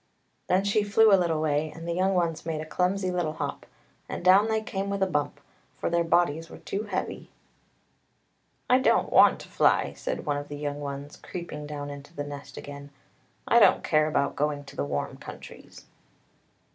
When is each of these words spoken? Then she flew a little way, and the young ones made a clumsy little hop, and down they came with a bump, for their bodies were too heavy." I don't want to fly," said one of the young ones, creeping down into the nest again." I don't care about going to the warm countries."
Then 0.47 0.63
she 0.63 0.81
flew 0.83 1.13
a 1.13 1.15
little 1.15 1.39
way, 1.39 1.71
and 1.75 1.87
the 1.87 1.93
young 1.93 2.15
ones 2.15 2.43
made 2.43 2.59
a 2.59 2.65
clumsy 2.65 3.11
little 3.11 3.33
hop, 3.33 3.67
and 4.09 4.25
down 4.25 4.47
they 4.47 4.63
came 4.63 4.89
with 4.89 5.03
a 5.03 5.05
bump, 5.05 5.39
for 5.77 5.91
their 5.91 6.03
bodies 6.03 6.49
were 6.49 6.57
too 6.57 6.85
heavy." 6.85 7.29
I 8.67 8.79
don't 8.79 9.11
want 9.13 9.39
to 9.41 9.47
fly," 9.47 9.93
said 9.93 10.25
one 10.25 10.37
of 10.37 10.47
the 10.47 10.57
young 10.57 10.79
ones, 10.81 11.17
creeping 11.17 11.67
down 11.67 11.91
into 11.91 12.15
the 12.15 12.23
nest 12.23 12.57
again." 12.57 12.89
I 13.47 13.59
don't 13.59 13.83
care 13.83 14.07
about 14.07 14.35
going 14.35 14.63
to 14.63 14.75
the 14.75 14.85
warm 14.85 15.17
countries." 15.17 15.85